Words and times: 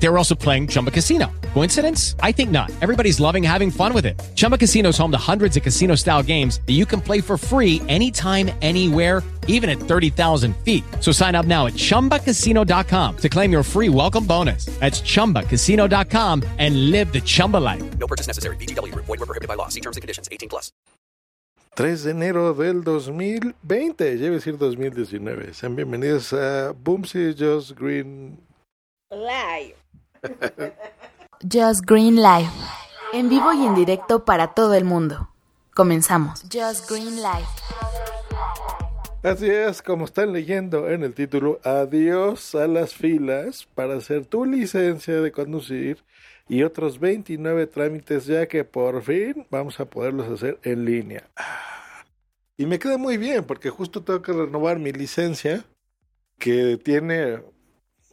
They 0.00 0.08
were 0.08 0.16
also 0.16 0.34
playing 0.34 0.68
Chumba 0.68 0.90
Casino. 0.90 1.30
Coincidence? 1.54 2.14
I 2.20 2.32
think 2.32 2.50
not. 2.50 2.70
Everybody's 2.80 3.18
loving 3.18 3.42
having 3.42 3.70
fun 3.70 3.92
with 3.92 4.06
it. 4.06 4.18
Chumba 4.36 4.56
Casino 4.56 4.90
is 4.90 4.98
home 4.98 5.10
to 5.10 5.18
hundreds 5.18 5.56
of 5.56 5.62
casino 5.62 5.96
style 5.96 6.22
games 6.22 6.60
that 6.66 6.74
you 6.74 6.86
can 6.86 7.00
play 7.00 7.20
for 7.20 7.36
free 7.36 7.82
anytime, 7.88 8.50
anywhere, 8.62 9.22
even 9.48 9.68
at 9.68 9.78
30,000 9.78 10.56
feet. 10.58 10.84
So 11.00 11.10
sign 11.10 11.34
up 11.34 11.46
now 11.46 11.66
at 11.66 11.72
chumbacasino.com 11.72 13.16
to 13.16 13.28
claim 13.28 13.50
your 13.50 13.62
free 13.64 13.88
welcome 13.88 14.24
bonus. 14.24 14.66
That's 14.78 15.00
chumbacasino.com 15.00 16.44
and 16.58 16.90
live 16.90 17.12
the 17.12 17.20
Chumba 17.20 17.56
life. 17.56 17.98
No 17.98 18.06
purchase 18.06 18.28
necessary. 18.28 18.56
BGW. 18.56 18.94
Void 18.94 19.08
were 19.08 19.26
prohibited 19.26 19.48
by 19.48 19.54
law. 19.54 19.68
See 19.68 19.80
terms 19.80 19.96
and 19.96 20.02
conditions. 20.02 20.28
18 20.30 20.48
plus. 20.48 20.70
3 21.74 22.02
de 22.02 22.10
enero 22.10 22.54
del 22.54 22.82
2020, 22.82 24.18
ya 24.18 24.26
iba 24.26 24.34
a 24.34 24.38
decir 24.38 24.58
2019. 24.58 25.54
Sean 25.54 25.76
bienvenidos 25.76 26.32
a 26.32 26.72
Boomsy 26.72 27.34
Just 27.34 27.76
Green. 27.76 28.36
Live. 29.12 29.76
Just 31.42 31.84
Green 31.86 32.16
Live. 32.16 32.50
En 33.12 33.28
vivo 33.28 33.52
y 33.52 33.66
en 33.66 33.74
directo 33.74 34.24
para 34.24 34.54
todo 34.54 34.74
el 34.74 34.84
mundo. 34.84 35.30
Comenzamos. 35.74 36.42
Just 36.52 36.90
Green 36.90 37.16
Live. 37.16 37.46
Así 39.22 39.50
es, 39.50 39.82
como 39.82 40.04
están 40.04 40.32
leyendo 40.32 40.88
en 40.88 41.02
el 41.02 41.12
título, 41.12 41.60
adiós 41.64 42.54
a 42.54 42.68
las 42.68 42.94
filas 42.94 43.66
para 43.74 43.96
hacer 43.96 44.26
tu 44.26 44.44
licencia 44.44 45.20
de 45.20 45.32
conducir 45.32 46.04
y 46.48 46.62
otros 46.62 47.00
29 47.00 47.66
trámites 47.66 48.26
ya 48.26 48.46
que 48.46 48.64
por 48.64 49.02
fin 49.02 49.46
vamos 49.50 49.80
a 49.80 49.86
poderlos 49.86 50.28
hacer 50.28 50.58
en 50.62 50.84
línea. 50.84 51.28
Y 52.56 52.66
me 52.66 52.78
queda 52.78 52.96
muy 52.96 53.16
bien 53.16 53.44
porque 53.44 53.70
justo 53.70 54.02
tengo 54.02 54.22
que 54.22 54.32
renovar 54.32 54.78
mi 54.78 54.92
licencia 54.92 55.64
que 56.38 56.76
tiene, 56.76 57.42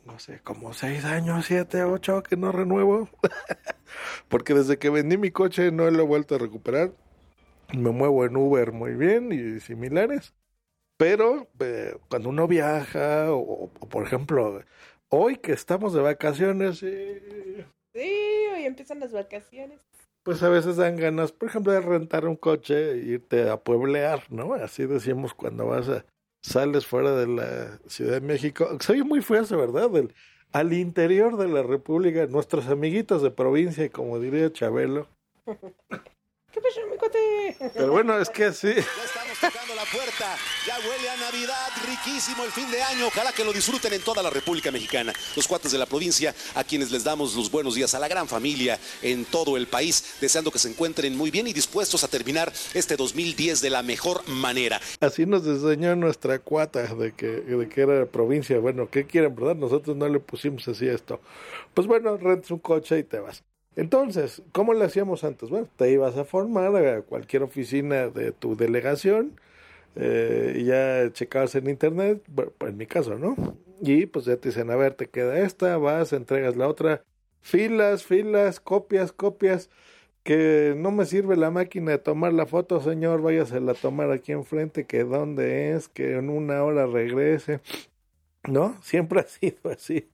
no 0.05 0.19
sé, 0.19 0.41
como 0.43 0.73
6 0.73 1.05
años, 1.05 1.45
7, 1.47 1.83
8 1.83 2.23
que 2.23 2.37
no 2.37 2.51
renuevo. 2.51 3.09
porque 4.29 4.53
desde 4.53 4.77
que 4.79 4.89
vendí 4.89 5.17
mi 5.17 5.31
coche 5.31 5.71
no 5.71 5.89
lo 5.91 6.03
he 6.03 6.05
vuelto 6.05 6.35
a 6.35 6.39
recuperar. 6.39 6.93
Me 7.75 7.91
muevo 7.91 8.25
en 8.25 8.37
Uber 8.37 8.71
muy 8.73 8.93
bien 8.95 9.31
y 9.31 9.59
similares. 9.61 10.33
Pero 10.97 11.49
eh, 11.59 11.97
cuando 12.09 12.29
uno 12.29 12.47
viaja, 12.47 13.31
o, 13.33 13.39
o, 13.79 13.89
por 13.89 14.05
ejemplo, 14.05 14.61
hoy 15.09 15.37
que 15.37 15.53
estamos 15.53 15.93
de 15.93 16.01
vacaciones, 16.01 16.83
eh, 16.83 17.67
Sí, 17.93 17.99
hoy 18.53 18.65
empiezan 18.65 18.99
las 18.99 19.11
vacaciones. 19.11 19.81
pues 20.23 20.41
a 20.43 20.49
veces 20.49 20.77
dan 20.77 20.95
ganas, 20.97 21.31
por 21.31 21.49
ejemplo, 21.49 21.71
de 21.71 21.81
rentar 21.81 22.25
un 22.27 22.35
coche 22.35 22.93
e 22.93 22.97
irte 22.97 23.49
a 23.49 23.57
pueblear, 23.63 24.23
¿no? 24.31 24.53
Así 24.55 24.85
decíamos 24.87 25.33
cuando 25.35 25.67
vas 25.67 25.87
a, 25.89 26.05
sales 26.45 26.85
fuera 26.85 27.15
de 27.15 27.27
la 27.27 27.79
Ciudad 27.87 28.13
de 28.13 28.21
México. 28.21 28.77
Soy 28.79 29.03
muy 29.03 29.21
eso, 29.21 29.57
¿verdad? 29.57 29.89
Al 30.51 30.73
interior 30.73 31.37
de 31.37 31.47
la 31.47 31.63
República, 31.63 32.27
nuestros 32.27 32.67
amiguitos 32.67 33.21
de 33.23 33.31
provincia, 33.31 33.89
como 33.89 34.19
diría 34.19 34.53
Chabelo. 34.53 35.07
¿Qué 36.55 36.61
pasó, 36.61 36.79
mi 36.89 36.95
cote? 36.95 37.71
Pero 37.73 37.91
bueno, 37.91 38.17
es 38.17 38.29
que 38.29 38.53
sí. 38.53 38.73
Ya 38.73 38.79
estamos 38.79 39.37
tocando 39.41 39.75
la 39.75 39.83
puerta. 39.91 40.37
Ya 40.65 40.77
huele 40.79 41.09
a 41.09 41.17
Navidad. 41.17 41.67
Riquísimo 41.85 42.45
el 42.45 42.51
fin 42.51 42.71
de 42.71 42.81
año. 42.81 43.07
Ojalá 43.07 43.33
que 43.33 43.43
lo 43.43 43.51
disfruten 43.51 43.91
en 43.91 44.01
toda 44.01 44.23
la 44.23 44.29
República 44.29 44.71
Mexicana. 44.71 45.11
Los 45.35 45.49
cuates 45.49 45.73
de 45.73 45.77
la 45.77 45.85
provincia, 45.85 46.33
a 46.53 46.63
quienes 46.63 46.91
les 46.91 47.03
damos 47.03 47.35
los 47.35 47.51
buenos 47.51 47.75
días 47.75 47.93
a 47.93 47.99
la 47.99 48.07
gran 48.07 48.29
familia 48.29 48.79
en 49.01 49.25
todo 49.25 49.57
el 49.57 49.67
país, 49.67 50.15
deseando 50.21 50.49
que 50.49 50.59
se 50.59 50.69
encuentren 50.69 51.17
muy 51.17 51.29
bien 51.29 51.45
y 51.45 51.51
dispuestos 51.51 52.05
a 52.05 52.07
terminar 52.07 52.53
este 52.73 52.95
2010 52.95 53.59
de 53.59 53.69
la 53.69 53.83
mejor 53.83 54.25
manera. 54.29 54.79
Así 55.01 55.25
nos 55.25 55.45
enseñó 55.45 55.93
nuestra 55.97 56.39
cuata 56.39 56.83
de 56.83 57.11
que, 57.11 57.27
de 57.27 57.67
que 57.67 57.81
era 57.81 58.05
provincia. 58.05 58.57
Bueno, 58.59 58.89
¿qué 58.89 59.05
quieren, 59.05 59.35
verdad? 59.35 59.57
Nosotros 59.57 59.97
no 59.97 60.07
le 60.07 60.21
pusimos 60.21 60.65
así 60.69 60.87
esto. 60.87 61.19
Pues 61.73 61.85
bueno, 61.85 62.15
rentas 62.15 62.49
un 62.49 62.59
coche 62.59 62.99
y 62.99 63.03
te 63.03 63.19
vas. 63.19 63.43
Entonces, 63.75 64.41
¿cómo 64.53 64.73
le 64.73 64.85
hacíamos 64.85 65.23
antes? 65.23 65.49
Bueno, 65.49 65.67
te 65.75 65.91
ibas 65.91 66.17
a 66.17 66.23
formar 66.25 66.75
a 66.75 67.01
cualquier 67.01 67.43
oficina 67.43 68.07
de 68.09 68.31
tu 68.31 68.55
delegación 68.55 69.39
eh, 69.95 70.55
y 70.57 70.65
ya 70.65 71.11
checabas 71.13 71.55
en 71.55 71.69
internet, 71.69 72.23
bueno, 72.27 72.53
pues 72.57 72.71
en 72.71 72.77
mi 72.77 72.87
caso, 72.87 73.17
¿no? 73.17 73.35
Y 73.81 74.05
pues 74.07 74.25
ya 74.25 74.37
te 74.37 74.49
dicen, 74.49 74.71
a 74.71 74.75
ver, 74.77 74.95
te 74.95 75.07
queda 75.09 75.39
esta, 75.39 75.77
vas, 75.77 76.13
entregas 76.13 76.55
la 76.57 76.67
otra, 76.69 77.03
filas, 77.41 78.03
filas, 78.05 78.59
copias, 78.61 79.11
copias, 79.13 79.69
que 80.23 80.75
no 80.77 80.91
me 80.91 81.05
sirve 81.05 81.37
la 81.37 81.51
máquina 81.51 81.91
de 81.91 81.99
tomar 81.99 82.33
la 82.33 82.45
foto, 82.47 82.81
señor, 82.81 83.21
váyasela 83.21 83.73
a 83.73 83.75
tomar 83.75 84.11
aquí 84.11 84.31
enfrente, 84.33 84.85
que 84.87 85.03
dónde 85.05 85.73
es, 85.75 85.89
que 85.89 86.15
en 86.17 86.29
una 86.29 86.63
hora 86.63 86.87
regrese. 86.87 87.61
¿No? 88.47 88.77
Siempre 88.83 89.21
ha 89.21 89.27
sido 89.27 89.71
así. 89.71 90.09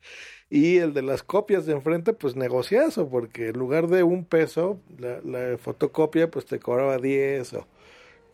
Y 0.51 0.79
el 0.79 0.93
de 0.93 1.01
las 1.01 1.23
copias 1.23 1.65
de 1.65 1.71
enfrente, 1.71 2.11
pues 2.11 2.35
negociazo, 2.35 3.07
porque 3.09 3.47
en 3.47 3.57
lugar 3.57 3.87
de 3.87 4.03
un 4.03 4.25
peso, 4.25 4.81
la, 4.99 5.21
la 5.21 5.57
fotocopia, 5.57 6.29
pues 6.29 6.45
te 6.45 6.59
cobraba 6.59 6.97
10 6.97 7.53
o 7.53 7.67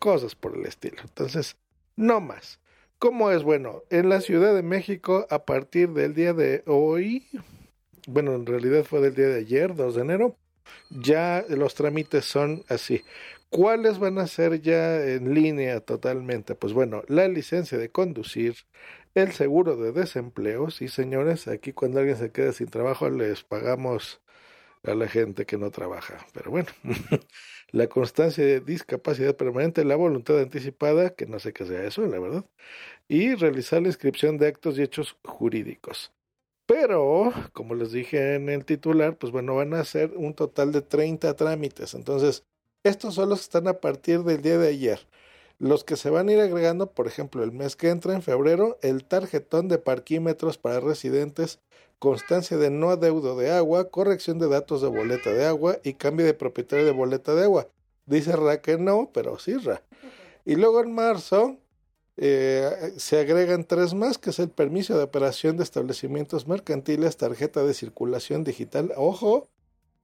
cosas 0.00 0.34
por 0.34 0.56
el 0.56 0.66
estilo. 0.66 0.98
Entonces, 1.02 1.56
no 1.94 2.20
más. 2.20 2.58
¿Cómo 2.98 3.30
es? 3.30 3.44
Bueno, 3.44 3.84
en 3.90 4.08
la 4.08 4.20
Ciudad 4.20 4.52
de 4.52 4.64
México, 4.64 5.28
a 5.30 5.44
partir 5.44 5.90
del 5.90 6.14
día 6.14 6.32
de 6.32 6.64
hoy, 6.66 7.24
bueno, 8.08 8.34
en 8.34 8.46
realidad 8.46 8.82
fue 8.82 9.00
del 9.00 9.14
día 9.14 9.28
de 9.28 9.38
ayer, 9.38 9.76
2 9.76 9.94
de 9.94 10.00
enero, 10.02 10.36
ya 10.90 11.44
los 11.48 11.76
trámites 11.76 12.24
son 12.24 12.64
así. 12.68 13.04
¿Cuáles 13.50 13.98
van 13.98 14.18
a 14.18 14.26
ser 14.26 14.60
ya 14.60 15.02
en 15.04 15.32
línea 15.34 15.80
totalmente? 15.80 16.54
Pues 16.54 16.72
bueno, 16.72 17.02
la 17.06 17.28
licencia 17.28 17.78
de 17.78 17.90
conducir, 17.90 18.56
el 19.14 19.32
seguro 19.32 19.76
de 19.76 19.92
desempleo, 19.92 20.70
sí 20.70 20.88
señores, 20.88 21.48
aquí 21.48 21.72
cuando 21.72 22.00
alguien 22.00 22.16
se 22.16 22.32
queda 22.32 22.52
sin 22.52 22.68
trabajo 22.68 23.10
les 23.10 23.44
pagamos 23.44 24.20
a 24.84 24.94
la 24.94 25.08
gente 25.08 25.46
que 25.46 25.58
no 25.58 25.70
trabaja, 25.70 26.26
pero 26.32 26.50
bueno, 26.50 26.68
la 27.72 27.88
constancia 27.88 28.44
de 28.44 28.60
discapacidad 28.60 29.36
permanente, 29.36 29.84
la 29.84 29.96
voluntad 29.96 30.38
anticipada, 30.38 31.10
que 31.10 31.26
no 31.26 31.38
sé 31.40 31.52
qué 31.52 31.66
sea 31.66 31.84
eso, 31.84 32.06
la 32.06 32.18
verdad, 32.18 32.44
y 33.08 33.34
realizar 33.34 33.82
la 33.82 33.88
inscripción 33.88 34.38
de 34.38 34.48
actos 34.48 34.78
y 34.78 34.82
hechos 34.82 35.16
jurídicos. 35.24 36.12
Pero, 36.66 37.32
como 37.54 37.74
les 37.74 37.92
dije 37.92 38.34
en 38.34 38.50
el 38.50 38.66
titular, 38.66 39.16
pues 39.16 39.32
bueno, 39.32 39.54
van 39.56 39.72
a 39.72 39.84
ser 39.84 40.12
un 40.16 40.34
total 40.34 40.70
de 40.70 40.82
30 40.82 41.34
trámites. 41.34 41.94
Entonces, 41.94 42.44
estos 42.84 43.16
que 43.16 43.34
están 43.34 43.68
a 43.68 43.80
partir 43.80 44.20
del 44.22 44.42
día 44.42 44.58
de 44.58 44.68
ayer. 44.68 45.00
Los 45.58 45.82
que 45.82 45.96
se 45.96 46.10
van 46.10 46.28
a 46.28 46.32
ir 46.32 46.40
agregando, 46.40 46.92
por 46.92 47.08
ejemplo, 47.08 47.42
el 47.42 47.50
mes 47.50 47.74
que 47.74 47.90
entra 47.90 48.14
en 48.14 48.22
febrero, 48.22 48.78
el 48.80 49.04
tarjetón 49.04 49.66
de 49.66 49.78
parquímetros 49.78 50.56
para 50.56 50.78
residentes, 50.78 51.58
constancia 51.98 52.56
de 52.56 52.70
no 52.70 52.90
adeudo 52.90 53.36
de 53.36 53.50
agua, 53.50 53.90
corrección 53.90 54.38
de 54.38 54.48
datos 54.48 54.82
de 54.82 54.88
boleta 54.88 55.30
de 55.32 55.46
agua 55.46 55.78
y 55.82 55.94
cambio 55.94 56.26
de 56.26 56.34
propietario 56.34 56.84
de 56.84 56.92
boleta 56.92 57.34
de 57.34 57.42
agua. 57.42 57.68
Dice 58.06 58.36
Ra 58.36 58.60
que 58.60 58.78
no, 58.78 59.10
pero 59.12 59.38
sí 59.38 59.56
Ra. 59.56 59.82
Y 60.44 60.54
luego 60.54 60.80
en 60.80 60.94
marzo 60.94 61.58
eh, 62.16 62.94
se 62.96 63.18
agregan 63.18 63.64
tres 63.64 63.94
más, 63.94 64.16
que 64.16 64.30
es 64.30 64.38
el 64.38 64.50
permiso 64.50 64.96
de 64.96 65.04
operación 65.04 65.56
de 65.56 65.64
establecimientos 65.64 66.46
mercantiles, 66.46 67.16
tarjeta 67.16 67.64
de 67.64 67.74
circulación 67.74 68.44
digital. 68.44 68.92
Ojo, 68.96 69.48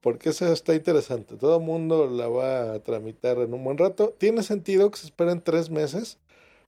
porque 0.04 0.28
eso 0.28 0.52
está 0.52 0.74
interesante. 0.74 1.38
Todo 1.38 1.56
el 1.56 1.64
mundo 1.64 2.06
la 2.06 2.28
va 2.28 2.74
a 2.74 2.80
tramitar 2.80 3.38
en 3.38 3.54
un 3.54 3.64
buen 3.64 3.78
rato. 3.78 4.14
Tiene 4.18 4.42
sentido 4.42 4.90
que 4.90 4.98
se 4.98 5.06
esperen 5.06 5.40
tres 5.40 5.70
meses 5.70 6.18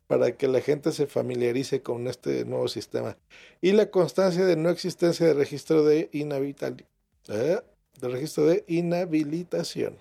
para 0.06 0.38
que 0.38 0.48
la 0.48 0.62
gente 0.62 0.90
se 0.90 1.06
familiarice 1.06 1.82
con 1.82 2.06
este 2.08 2.46
nuevo 2.46 2.66
sistema. 2.66 3.18
Y 3.60 3.72
la 3.72 3.90
constancia 3.90 4.46
de 4.46 4.56
no 4.56 4.70
existencia 4.70 5.26
de 5.26 5.34
registro 5.34 5.84
de, 5.84 6.08
eh, 6.14 7.60
de, 8.00 8.08
registro 8.08 8.46
de 8.46 8.64
inhabilitación. 8.68 9.98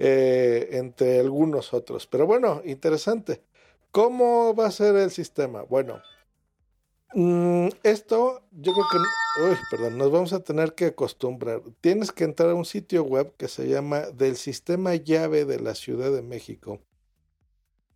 Eh, 0.00 0.70
entre 0.72 1.20
algunos 1.20 1.72
otros. 1.72 2.08
Pero 2.08 2.26
bueno, 2.26 2.62
interesante. 2.64 3.42
¿Cómo 3.92 4.56
va 4.56 4.66
a 4.66 4.72
ser 4.72 4.96
el 4.96 5.12
sistema? 5.12 5.62
Bueno, 5.62 6.02
mmm, 7.14 7.68
esto 7.82 8.42
yo 8.52 8.72
creo 8.72 8.84
que, 8.90 8.98
uy, 9.44 9.56
perdón, 9.70 9.98
nos 9.98 10.10
vamos 10.10 10.32
a 10.32 10.40
tener 10.40 10.74
que 10.74 10.86
acostumbrar. 10.86 11.62
Tienes 11.80 12.12
que 12.12 12.24
entrar 12.24 12.50
a 12.50 12.54
un 12.54 12.64
sitio 12.64 13.04
web 13.04 13.34
que 13.36 13.48
se 13.48 13.68
llama 13.68 14.00
del 14.10 14.36
Sistema 14.36 14.94
Llave 14.94 15.44
de 15.44 15.60
la 15.60 15.74
Ciudad 15.74 16.12
de 16.12 16.22
México 16.22 16.80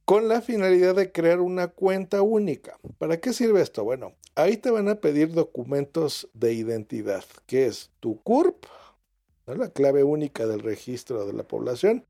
con 0.05 0.29
la 0.29 0.43
finalidad 0.43 0.95
de 0.95 1.13
crear 1.13 1.41
una 1.41 1.69
cuenta 1.69 2.23
única. 2.23 2.79
¿Para 2.99 3.21
qué 3.21 3.33
sirve 3.33 3.63
esto? 3.63 3.85
Bueno, 3.85 4.13
ahí 4.35 4.57
te 4.57 4.71
van 4.71 4.89
a 4.89 4.97
pedir 4.97 5.33
documentos 5.33 6.29
de 6.35 6.53
identidad, 6.53 7.25
que 7.47 7.67
es 7.67 7.91
tu 8.01 8.21
CURP, 8.23 8.67
la 9.47 9.71
clave 9.71 10.05
única 10.05 10.47
del 10.47 10.61
registro 10.61 11.27
de 11.27 11.33
la 11.33 11.45
población, 11.45 12.05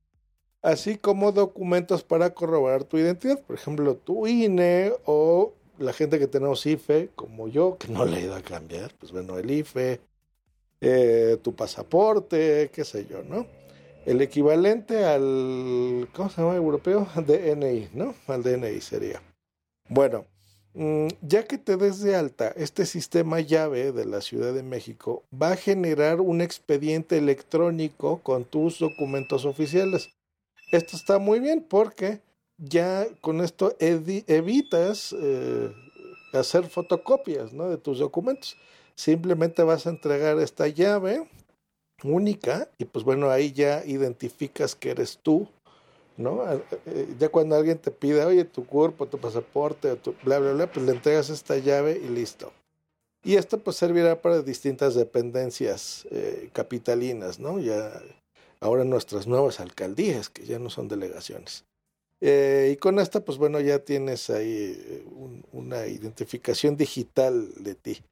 así 0.63 0.97
como 0.97 1.33
documentos 1.33 2.03
para 2.05 2.35
corroborar 2.35 2.85
tu 2.85 2.99
identidad, 2.99 3.41
por 3.43 3.57
ejemplo, 3.57 3.97
tu 3.97 4.27
INE 4.27 4.93
o 5.05 5.55
la 5.79 5.93
gente 5.93 6.19
que 6.19 6.27
tenemos 6.27 6.65
IFE, 6.67 7.11
como 7.15 7.49
yo, 7.49 7.77
que 7.79 7.89
no 7.89 8.05
le 8.05 8.19
he 8.19 8.25
ido 8.25 8.35
a 8.35 8.43
cambiar, 8.43 8.95
pues 8.99 9.13
bueno, 9.13 9.39
el 9.39 9.51
IFE, 9.51 10.01
eh, 10.81 11.39
tu 11.43 11.55
pasaporte, 11.55 12.71
qué 12.73 12.85
sé 12.85 13.07
yo, 13.07 13.23
¿no? 13.23 13.47
el 14.07 14.21
equivalente 14.21 15.05
al, 15.05 16.09
¿cómo 16.13 16.29
se 16.29 16.43
llama 16.43 16.57
europeo? 16.57 17.09
DNI, 17.15 17.91
¿no? 17.95 18.15
Al 18.27 18.43
DNI 18.43 18.81
sería. 18.81 19.23
Bueno, 19.89 20.27
mm, 20.75 21.09
ya 21.23 21.45
que 21.45 21.59
te 21.59 21.77
des 21.77 22.01
de 22.01 22.17
alta, 22.17 22.49
este 22.57 22.87
sistema 22.87 23.41
llave 23.41 23.93
de 23.93 24.05
la 24.05 24.21
Ciudad 24.21 24.53
de 24.53 24.63
México 24.63 25.25
va 25.33 25.53
a 25.53 25.57
generar 25.57 26.21
un 26.21 26.41
expediente 26.41 27.19
electrónico 27.19 28.21
con 28.23 28.45
tus 28.45 28.79
documentos 28.79 29.45
oficiales. 29.45 30.11
Esto 30.71 30.97
está 30.97 31.19
muy 31.19 31.41
bien 31.41 31.65
porque 31.67 32.21
ya 32.59 33.07
con 33.21 33.41
esto 33.41 33.75
evitas 33.79 35.15
eh, 35.19 35.73
hacer 36.33 36.69
fotocopias 36.69 37.53
¿no? 37.53 37.69
de 37.69 37.79
tus 37.79 37.99
documentos. 37.99 38.57
Simplemente 38.95 39.63
vas 39.63 39.87
a 39.87 39.91
entregar 39.91 40.39
esta 40.39 40.69
llave 40.69 41.29
única 42.03 42.69
y 42.79 42.85
pues 42.85 43.05
bueno, 43.05 43.31
ahí 43.31 43.53
ya 43.53 43.85
identificas 43.85 44.75
que 44.75 44.91
eres 44.91 45.19
tú, 45.23 45.49
¿no? 46.17 46.45
Eh, 46.87 47.15
ya 47.19 47.29
cuando 47.29 47.57
alguien 47.57 47.79
te 47.79 47.91
pide, 47.91 48.25
oye, 48.25 48.45
tu 48.45 48.67
cuerpo, 48.67 49.07
tu 49.07 49.19
pasaporte, 49.19 49.97
tu 49.97 50.15
bla, 50.23 50.39
bla, 50.39 50.53
bla, 50.53 50.71
pues 50.71 50.87
le 50.87 50.93
entregas 50.93 51.31
esta 51.31 51.57
llave 51.57 52.01
y 52.03 52.09
listo. 52.09 52.53
Y 53.25 53.37
esto 53.37 53.59
pues 53.59 53.77
servirá 53.77 54.21
para 54.21 54.43
distintas 54.43 54.95
dependencias 54.95 56.07
eh, 56.11 56.51
capitalinas, 56.53 57.41
¿no? 57.41 57.59
Ya 57.59 57.91
ahora 58.61 58.85
nuestras 58.85 59.27
nuevas 59.27 59.61
alcaldías, 59.61 60.29
que 60.29 60.45
ya 60.45 60.59
no 60.59 60.69
son 60.71 60.89
delegaciones. 60.89 61.65
Y 62.27 62.77
con 62.77 62.99
esta, 62.99 63.25
pues 63.25 63.37
bueno, 63.39 63.61
ya 63.61 63.81
tienes 63.81 64.31
ahí 64.31 65.05
una 65.53 65.87
identificación 65.87 66.77
digital 66.77 67.53
de 67.63 67.75
ti. 67.75 68.03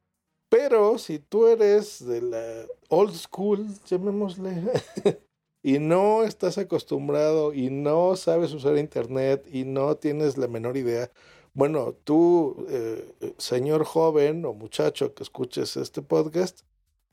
Pero 0.49 0.99
si 0.99 1.17
tú 1.17 1.47
eres 1.47 2.05
de 2.05 2.21
la 2.21 2.65
old 2.89 3.15
school, 3.15 3.67
llamémosle, 3.85 4.61
y 5.63 5.79
no 5.79 6.23
estás 6.23 6.59
acostumbrado 6.59 7.53
y 7.53 7.71
no 7.71 8.15
sabes 8.15 8.53
usar 8.53 8.77
internet 8.77 9.47
y 9.51 9.63
no 9.63 9.95
tienes 9.95 10.37
la 10.37 10.47
menor 10.47 10.77
idea, 10.77 11.09
bueno, 11.55 11.93
tú, 12.03 12.67
eh, 12.69 13.33
señor 13.39 13.83
joven 13.83 14.45
o 14.45 14.53
muchacho 14.53 15.15
que 15.15 15.23
escuches 15.23 15.75
este 15.75 16.03
podcast, 16.03 16.61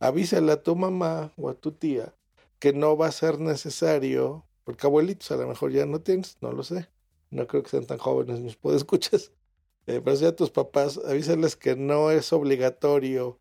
avísale 0.01 0.53
a 0.53 0.63
tu 0.63 0.77
mamá 0.77 1.33
o 1.39 1.49
a 1.49 1.55
tu 1.55 1.73
tía 1.73 2.15
que 2.59 2.75
no 2.75 2.97
va 2.97 3.07
a 3.07 3.13
ser 3.13 3.41
necesario, 3.41 4.45
porque 4.71 4.87
abuelitos 4.87 5.29
a 5.33 5.37
lo 5.37 5.49
mejor 5.49 5.73
ya 5.73 5.85
no 5.85 6.01
tienes, 6.01 6.39
no 6.41 6.53
lo 6.53 6.63
sé, 6.63 6.89
no 7.31 7.49
creo 7.49 7.65
que 7.65 7.71
sean 7.71 7.87
tan 7.87 7.99
jóvenes 7.99 8.39
mis 8.39 8.55
podescuchas, 8.55 9.33
eh, 9.89 10.01
pero 10.05 10.17
si 10.17 10.25
a 10.25 10.37
tus 10.37 10.51
papás, 10.51 10.97
avísales 11.05 11.57
que 11.57 11.75
no 11.75 12.13
es 12.13 12.33
obligatorio 12.33 13.41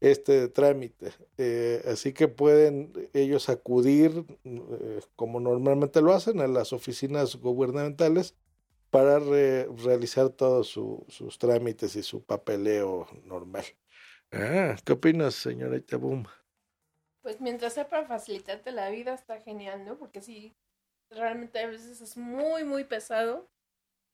este 0.00 0.48
trámite. 0.48 1.12
Eh, 1.36 1.82
así 1.86 2.14
que 2.14 2.28
pueden 2.28 3.10
ellos 3.12 3.50
acudir, 3.50 4.24
eh, 4.44 5.00
como 5.16 5.38
normalmente 5.38 6.00
lo 6.00 6.14
hacen, 6.14 6.40
a 6.40 6.46
las 6.46 6.72
oficinas 6.72 7.36
gubernamentales 7.36 8.34
para 8.88 9.18
realizar 9.18 10.30
todos 10.30 10.68
sus 10.68 11.38
trámites 11.38 11.94
y 11.94 12.02
su 12.02 12.24
papeleo 12.24 13.06
normal. 13.26 13.64
Ah, 14.32 14.76
¿Qué 14.82 14.94
opinas, 14.94 15.34
señorita 15.34 15.98
Boom? 15.98 16.26
Pues 17.20 17.38
mientras 17.42 17.74
sea 17.74 17.86
para 17.86 18.06
facilitarte 18.06 18.72
la 18.72 18.88
vida, 18.88 19.12
está 19.12 19.38
genial, 19.42 19.84
¿no? 19.84 19.98
Porque 19.98 20.22
sí, 20.22 20.56
realmente 21.10 21.58
a 21.58 21.66
veces 21.66 22.00
es 22.00 22.16
muy, 22.16 22.64
muy 22.64 22.84
pesado 22.84 23.48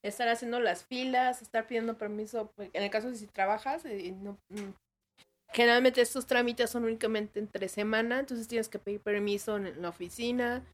estar 0.04 0.28
haciendo 0.28 0.60
las 0.60 0.84
filas, 0.84 1.42
estar 1.42 1.66
pidiendo 1.66 1.98
permiso, 1.98 2.52
pues, 2.56 2.70
en 2.72 2.82
el 2.82 2.90
caso 2.90 3.10
de 3.10 3.16
si 3.16 3.26
trabajas, 3.26 3.84
y 3.84 4.12
no, 4.12 4.38
mm, 4.50 4.70
generalmente 5.52 6.00
estos 6.00 6.26
trámites 6.26 6.70
son 6.70 6.84
únicamente 6.84 7.40
entre 7.40 7.68
semana, 7.68 8.20
entonces 8.20 8.48
tienes 8.48 8.68
que 8.68 8.78
pedir 8.78 9.00
permiso 9.00 9.56
en 9.56 9.82
la 9.82 9.88
oficina, 9.88 10.64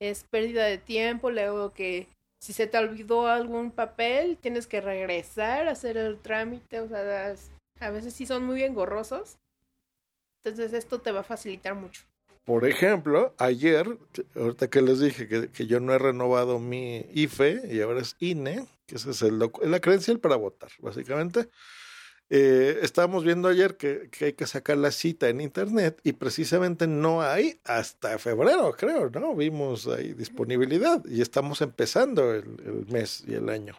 es 0.00 0.24
pérdida 0.24 0.64
de 0.64 0.78
tiempo, 0.78 1.30
luego 1.30 1.72
que 1.72 2.08
si 2.40 2.52
se 2.52 2.68
te 2.68 2.78
olvidó 2.78 3.26
algún 3.26 3.72
papel, 3.72 4.38
tienes 4.38 4.66
que 4.68 4.80
regresar 4.80 5.66
a 5.66 5.72
hacer 5.72 5.96
el 5.96 6.20
trámite, 6.20 6.80
o 6.80 6.88
sea, 6.88 7.34
a 7.80 7.90
veces 7.90 8.14
sí 8.14 8.26
son 8.26 8.44
muy 8.44 8.62
engorrosos, 8.62 9.38
entonces 10.44 10.72
esto 10.72 11.00
te 11.00 11.10
va 11.10 11.20
a 11.20 11.24
facilitar 11.24 11.74
mucho. 11.74 12.04
Por 12.48 12.66
ejemplo, 12.66 13.34
ayer, 13.36 13.98
ahorita 14.34 14.70
que 14.70 14.80
les 14.80 15.00
dije 15.00 15.28
que, 15.28 15.66
yo 15.66 15.80
no 15.80 15.92
he 15.92 15.98
renovado 15.98 16.58
mi 16.58 17.04
IFE 17.12 17.60
y 17.70 17.82
ahora 17.82 18.00
es 18.00 18.16
INE, 18.20 18.66
que 18.86 18.94
ese 18.94 19.10
es 19.10 19.20
el 19.20 19.38
la 19.38 19.80
credencial 19.80 20.18
para 20.18 20.36
votar, 20.36 20.70
básicamente. 20.78 21.50
Eh, 22.30 22.78
estábamos 22.80 23.22
viendo 23.22 23.48
ayer 23.48 23.76
que, 23.76 24.08
hay 24.22 24.32
que 24.32 24.46
sacar 24.46 24.78
la 24.78 24.92
cita 24.92 25.28
en 25.28 25.42
internet 25.42 26.00
y 26.04 26.14
precisamente 26.14 26.86
no 26.86 27.20
hay 27.20 27.60
hasta 27.64 28.18
febrero, 28.18 28.74
creo, 28.78 29.10
¿no? 29.10 29.36
Vimos 29.36 29.86
ahí 29.86 30.14
disponibilidad 30.14 31.04
y 31.04 31.20
estamos 31.20 31.60
empezando 31.60 32.32
el, 32.32 32.86
mes 32.90 33.24
y 33.26 33.34
el 33.34 33.50
año. 33.50 33.76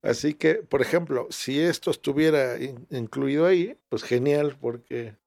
Así 0.00 0.32
que, 0.32 0.54
por 0.54 0.80
ejemplo, 0.80 1.26
si 1.28 1.60
esto 1.60 1.90
estuviera 1.90 2.56
incluido 2.88 3.44
ahí, 3.44 3.76
pues 3.90 4.04
genial, 4.04 4.56
porque 4.58 5.19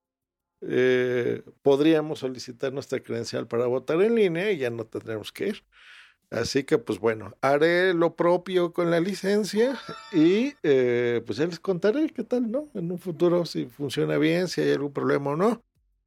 eh, 0.67 1.43
podríamos 1.61 2.19
solicitar 2.19 2.73
nuestra 2.73 3.01
credencial 3.01 3.47
para 3.47 3.65
votar 3.67 4.01
en 4.01 4.15
línea 4.15 4.51
y 4.51 4.57
ya 4.57 4.69
no 4.69 4.85
tendremos 4.85 5.31
que 5.31 5.49
ir. 5.49 5.63
Así 6.29 6.63
que, 6.63 6.79
pues 6.79 6.99
bueno, 6.99 7.35
haré 7.41 7.93
lo 7.93 8.15
propio 8.15 8.73
con 8.73 8.89
la 8.89 8.99
licencia 8.99 9.79
y 10.11 10.53
eh, 10.63 11.21
pues 11.25 11.37
ya 11.37 11.45
les 11.45 11.59
contaré 11.59 12.09
qué 12.09 12.23
tal, 12.23 12.49
¿no? 12.49 12.69
En 12.73 12.91
un 12.91 12.97
futuro 12.97 13.45
si 13.45 13.67
funciona 13.67 14.17
bien, 14.17 14.47
si 14.47 14.61
hay 14.61 14.71
algún 14.71 14.91
problema 14.91 15.31
o 15.31 15.35
no. 15.35 15.63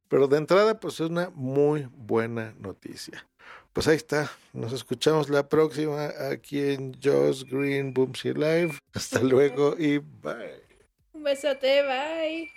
Pero 0.09 0.27
de 0.27 0.37
entrada, 0.37 0.79
pues 0.79 0.95
es 0.95 1.09
una 1.09 1.29
muy 1.33 1.87
buena 1.93 2.53
noticia. 2.59 3.25
Pues 3.71 3.87
ahí 3.87 3.95
está. 3.95 4.29
Nos 4.53 4.73
escuchamos 4.73 5.29
la 5.29 5.47
próxima 5.47 6.11
aquí 6.31 6.59
en 6.59 6.97
Joss 7.01 7.45
Green 7.45 7.93
Boomsy 7.93 8.33
Live. 8.33 8.79
Hasta 8.93 9.21
luego 9.21 9.75
y 9.77 9.99
bye. 9.99 10.63
Un 11.13 11.23
besote, 11.23 11.83
bye. 11.83 12.56